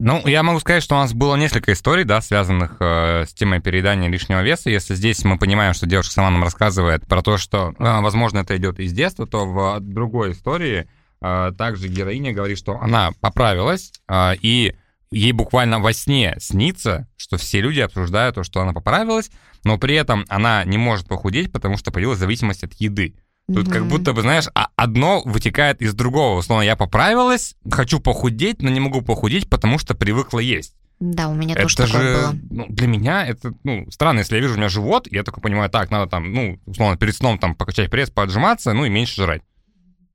[0.00, 3.60] Ну, я могу сказать, что у нас было несколько историй, да, связанных э, с темой
[3.60, 4.68] переедания лишнего веса.
[4.68, 8.56] Если здесь мы понимаем, что девушка сама нам рассказывает про то, что, э, возможно, это
[8.56, 10.88] идет из детства, то в другой истории
[11.22, 14.74] э, также героиня говорит, что она поправилась э, и
[15.14, 19.30] ей буквально во сне снится, что все люди обсуждают то, что она поправилась,
[19.64, 23.14] но при этом она не может похудеть, потому что появилась зависимость от еды.
[23.46, 23.72] Тут mm-hmm.
[23.72, 26.38] как будто бы, знаешь, а одно вытекает из другого.
[26.38, 30.74] Условно, я поправилась, хочу похудеть, но не могу похудеть, потому что привыкла есть.
[30.98, 32.36] Да, у меня это тоже такое же, было.
[32.50, 35.68] Ну, для меня это, ну, странно, если я вижу у меня живот, я такой понимаю,
[35.68, 39.42] так, надо там, ну, условно, перед сном там покачать пресс, поджиматься, ну, и меньше жрать.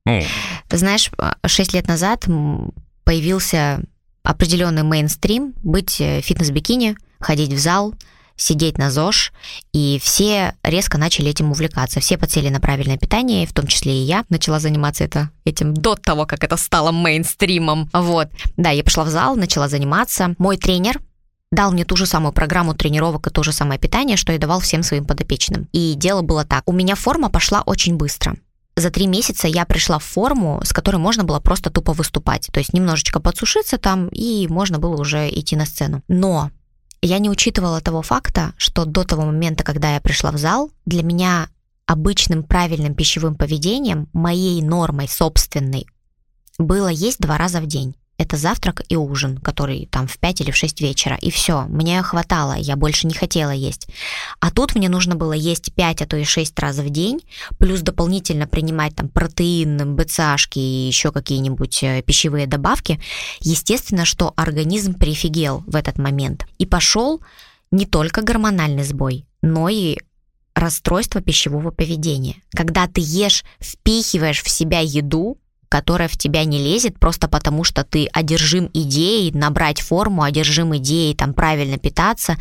[0.04, 0.22] Ну.
[0.68, 1.10] Ты знаешь,
[1.46, 2.26] 6 лет назад
[3.04, 3.80] появился
[4.22, 7.94] определенный мейнстрим быть э, фитнес-бикини, ходить в зал,
[8.36, 9.32] сидеть на ЗОЖ,
[9.72, 12.00] и все резко начали этим увлекаться.
[12.00, 15.94] Все подсели на правильное питание, в том числе и я начала заниматься это, этим до
[15.94, 17.90] того, как это стало мейнстримом.
[17.92, 18.28] Вот.
[18.56, 20.34] Да, я пошла в зал, начала заниматься.
[20.38, 21.00] Мой тренер,
[21.52, 24.60] дал мне ту же самую программу тренировок и то же самое питание, что и давал
[24.60, 25.68] всем своим подопечным.
[25.72, 26.62] И дело было так.
[26.66, 28.36] У меня форма пошла очень быстро
[28.80, 32.48] за три месяца я пришла в форму, с которой можно было просто тупо выступать.
[32.52, 36.02] То есть немножечко подсушиться там, и можно было уже идти на сцену.
[36.08, 36.50] Но
[37.02, 41.02] я не учитывала того факта, что до того момента, когда я пришла в зал, для
[41.02, 41.48] меня
[41.86, 45.86] обычным правильным пищевым поведением, моей нормой собственной,
[46.58, 50.50] было есть два раза в день это завтрак и ужин, который там в 5 или
[50.50, 53.88] в 6 вечера, и все, мне хватало, я больше не хотела есть.
[54.40, 57.20] А тут мне нужно было есть 5, а то и 6 раз в день,
[57.58, 63.00] плюс дополнительно принимать там протеин, БЦАшки и еще какие-нибудь э, пищевые добавки.
[63.40, 66.44] Естественно, что организм прифигел в этот момент.
[66.58, 67.22] И пошел
[67.70, 69.96] не только гормональный сбой, но и
[70.54, 72.36] расстройство пищевого поведения.
[72.50, 75.38] Когда ты ешь, впихиваешь в себя еду,
[75.70, 81.14] которая в тебя не лезет просто потому, что ты одержим идеей набрать форму, одержим идеей
[81.14, 82.36] там правильно питаться.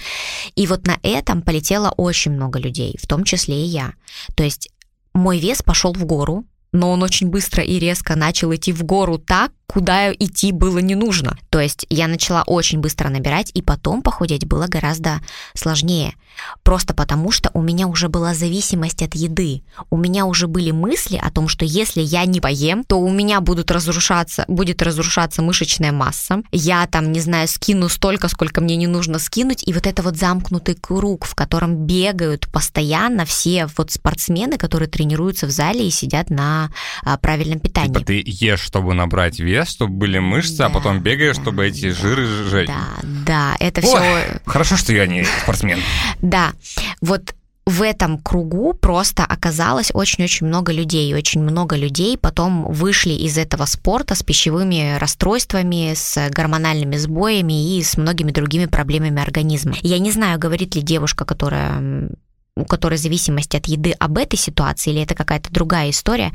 [0.55, 3.93] И вот на этом полетело очень много людей, в том числе и я.
[4.35, 4.69] То есть
[5.13, 9.19] мой вес пошел в гору, но он очень быстро и резко начал идти в гору
[9.19, 11.37] так, куда идти было не нужно.
[11.51, 15.21] То есть я начала очень быстро набирать, и потом похудеть было гораздо
[15.53, 16.15] сложнее.
[16.63, 19.61] Просто потому, что у меня уже была зависимость от еды.
[19.89, 23.41] У меня уже были мысли о том, что если я не поем, то у меня
[23.41, 26.41] будут разрушаться, будет разрушаться мышечная масса.
[26.51, 29.67] Я там, не знаю, скину столько, сколько мне не нужно скинуть.
[29.67, 35.45] И вот это вот замкнутый круг, в котором бегают постоянно все вот спортсмены, которые тренируются
[35.45, 36.71] в зале и сидят на
[37.03, 37.93] а, правильном питании.
[37.93, 41.35] Типа ты ешь, чтобы набрать вес, вес, чтобы были мышцы, а да, а потом бегаешь,
[41.37, 42.67] да, чтобы эти жиры сжечь.
[42.67, 44.41] Да, да, это Ой, все...
[44.45, 45.79] Хорошо, что я не спортсмен.
[46.21, 46.53] Да,
[47.01, 47.33] вот
[47.65, 51.13] в этом кругу просто оказалось очень-очень много людей.
[51.13, 57.83] Очень много людей потом вышли из этого спорта с пищевыми расстройствами, с гормональными сбоями и
[57.83, 59.75] с многими другими проблемами организма.
[59.81, 62.09] Я не знаю, говорит ли девушка, которая
[62.55, 66.33] у которой зависимость от еды об этой ситуации, или это какая-то другая история,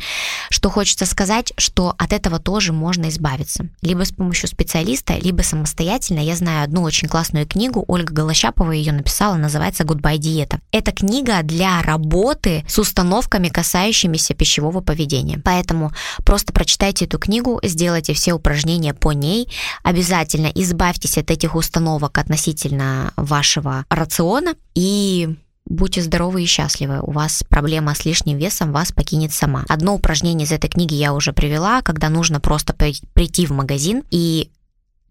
[0.50, 3.68] что хочется сказать, что от этого тоже можно избавиться.
[3.82, 6.20] Либо с помощью специалиста, либо самостоятельно.
[6.20, 10.60] Я знаю одну очень классную книгу, Ольга Голощапова ее написала, называется «Goodbye диета».
[10.72, 15.40] Это книга для работы с установками, касающимися пищевого поведения.
[15.44, 15.92] Поэтому
[16.24, 19.48] просто прочитайте эту книгу, сделайте все упражнения по ней,
[19.82, 25.36] обязательно избавьтесь от этих установок относительно вашего рациона и
[25.66, 27.00] Будьте здоровы и счастливы.
[27.00, 29.64] У вас проблема с лишним весом вас покинет сама.
[29.68, 34.50] Одно упражнение из этой книги я уже привела, когда нужно просто прийти в магазин и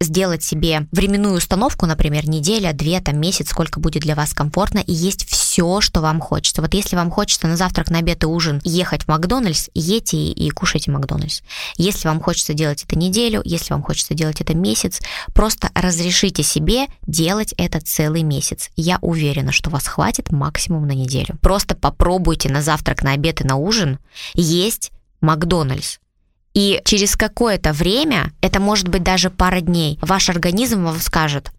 [0.04, 4.92] сделать себе временную установку, например, неделя, две, там месяц, сколько будет для вас комфортно, и
[4.92, 6.62] есть все, что вам хочется.
[6.62, 10.50] Вот если вам хочется на завтрак, на обед и ужин ехать в Макдональдс, едьте и
[10.50, 11.40] кушайте Макдональдс.
[11.76, 15.00] Если вам хочется делать это неделю, если вам хочется делать это месяц,
[15.32, 18.70] просто разрешите себе делать это целый месяц.
[18.76, 21.36] Я уверена, что вас хватит максимум на неделю.
[21.40, 23.98] Просто попробуйте на завтрак, на обед и на ужин
[24.34, 25.98] есть Макдональдс.
[26.54, 31.52] И через какое-то время, это может быть даже пара дней, ваш организм вам скажет,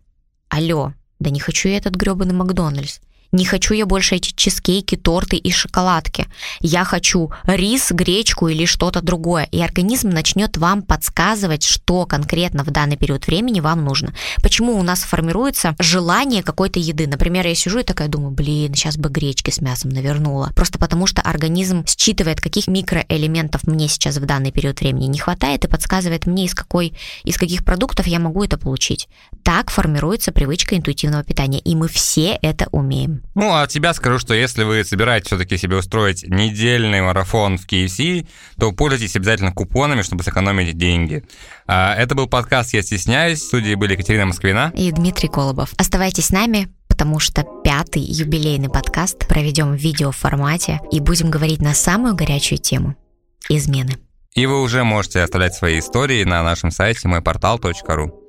[0.50, 3.00] алло, да не хочу я этот гребаный Макдональдс.
[3.32, 6.28] Не хочу я больше эти чизкейки, торты и шоколадки.
[6.62, 9.48] Я хочу рис, гречку или что-то другое.
[9.52, 14.14] И организм начнет вам подсказывать, что конкретно в данный период времени вам нужно.
[14.42, 17.08] Почему у нас формируется желание какой-то еды.
[17.08, 20.52] Например, я сижу и такая думаю, блин, сейчас бы гречки с мясом навернула.
[20.56, 25.66] Просто потому что организм считывает, каких микроэлементов мне сейчас в данный период времени не хватает
[25.66, 29.08] и подсказывает мне, из, какой, из каких продуктов я могу это получить.
[29.44, 31.60] Так формируется привычка интуитивного питания.
[31.60, 33.15] И мы все это умеем.
[33.34, 37.68] Ну, а от себя скажу, что если вы собираетесь все-таки себе устроить недельный марафон в
[37.68, 38.28] KFC,
[38.60, 41.24] то пользуйтесь обязательно купонами, чтобы сэкономить деньги.
[41.68, 43.40] А, это был подкаст «Я стесняюсь».
[43.40, 45.74] В студии были Екатерина Москвина и Дмитрий Колобов.
[45.78, 51.74] Оставайтесь с нами, потому что пятый юбилейный подкаст проведем в видеоформате и будем говорить на
[51.74, 52.96] самую горячую тему–
[53.50, 53.98] измены.
[54.34, 58.22] И вы уже можете оставлять свои истории на нашем сайте мойпортал.ру.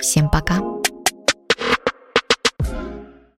[0.00, 0.81] Всем пока!